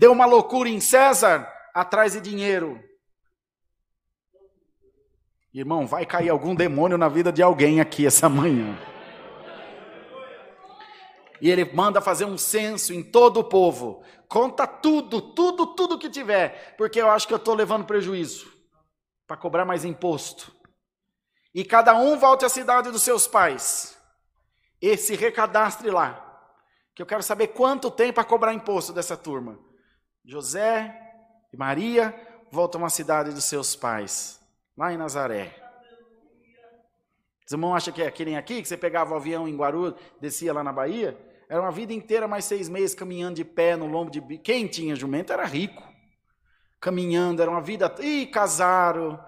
deu 0.00 0.12
uma 0.12 0.24
loucura 0.24 0.66
em 0.66 0.80
César 0.80 1.46
atrás 1.74 2.14
de 2.14 2.22
dinheiro. 2.22 2.82
Irmão, 5.52 5.86
vai 5.86 6.06
cair 6.06 6.30
algum 6.30 6.54
demônio 6.54 6.96
na 6.96 7.06
vida 7.06 7.30
de 7.30 7.42
alguém 7.42 7.82
aqui 7.82 8.06
essa 8.06 8.26
manhã. 8.26 8.78
E 11.38 11.50
ele 11.50 11.70
manda 11.74 12.00
fazer 12.00 12.24
um 12.24 12.38
censo 12.38 12.94
em 12.94 13.02
todo 13.02 13.40
o 13.40 13.44
povo. 13.44 14.02
Conta 14.26 14.66
tudo, 14.66 15.20
tudo, 15.20 15.66
tudo 15.74 15.98
que 15.98 16.08
tiver, 16.08 16.76
porque 16.78 16.98
eu 16.98 17.10
acho 17.10 17.28
que 17.28 17.34
eu 17.34 17.38
estou 17.38 17.54
levando 17.54 17.84
prejuízo 17.84 18.50
para 19.26 19.36
cobrar 19.36 19.66
mais 19.66 19.84
imposto. 19.84 20.50
E 21.54 21.62
cada 21.62 21.94
um 21.94 22.16
volte 22.16 22.46
à 22.46 22.48
cidade 22.48 22.90
dos 22.90 23.02
seus 23.02 23.26
pais. 23.26 23.98
E 24.80 24.96
se 24.96 25.14
recadastre 25.14 25.90
lá. 25.90 26.26
Que 26.94 27.02
eu 27.02 27.06
quero 27.06 27.22
saber 27.22 27.48
quanto 27.48 27.90
tem 27.90 28.10
para 28.10 28.24
cobrar 28.24 28.54
imposto 28.54 28.94
dessa 28.94 29.14
turma. 29.14 29.68
José 30.24 30.94
e 31.52 31.56
Maria 31.56 32.14
voltam 32.50 32.84
à 32.84 32.90
cidade 32.90 33.32
dos 33.32 33.44
seus 33.44 33.74
pais 33.76 34.40
lá 34.76 34.92
em 34.92 34.96
Nazaré. 34.96 35.54
Os 37.46 37.52
irmãos 37.52 37.74
acham 37.74 37.92
que 37.92 38.02
é 38.02 38.10
que 38.10 38.24
nem 38.24 38.36
aqui, 38.36 38.62
que 38.62 38.68
você 38.68 38.76
pegava 38.76 39.12
o 39.12 39.16
avião 39.16 39.48
em 39.48 39.56
Guarulhos, 39.56 39.98
descia 40.20 40.52
lá 40.52 40.62
na 40.62 40.72
Bahia? 40.72 41.18
Era 41.48 41.60
uma 41.60 41.72
vida 41.72 41.92
inteira, 41.92 42.28
mais 42.28 42.44
seis 42.44 42.68
meses, 42.68 42.94
caminhando 42.94 43.34
de 43.34 43.44
pé 43.44 43.74
no 43.74 43.86
lombo 43.86 44.08
de... 44.08 44.20
Quem 44.38 44.68
tinha 44.68 44.94
jumento 44.94 45.32
era 45.32 45.44
rico. 45.44 45.82
Caminhando, 46.80 47.42
era 47.42 47.50
uma 47.50 47.60
vida... 47.60 47.92
Ih, 47.98 48.26
casaram, 48.26 49.18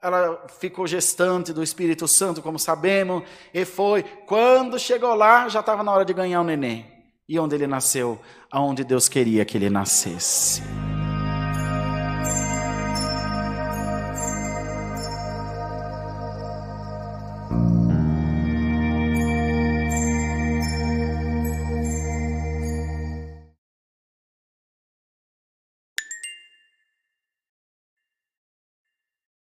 ela 0.00 0.46
ficou 0.48 0.86
gestante 0.86 1.52
do 1.52 1.62
Espírito 1.62 2.08
Santo, 2.08 2.40
como 2.40 2.58
sabemos, 2.58 3.22
e 3.52 3.66
foi. 3.66 4.02
Quando 4.02 4.78
chegou 4.78 5.14
lá, 5.14 5.46
já 5.48 5.60
estava 5.60 5.82
na 5.82 5.92
hora 5.92 6.06
de 6.06 6.14
ganhar 6.14 6.40
o 6.40 6.44
neném. 6.44 6.97
E 7.28 7.38
onde 7.38 7.54
ele 7.56 7.66
nasceu? 7.66 8.18
Aonde 8.50 8.82
Deus 8.82 9.06
queria 9.06 9.44
que 9.44 9.58
ele 9.58 9.68
nascesse. 9.68 10.62